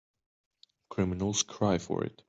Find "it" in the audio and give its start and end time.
2.03-2.17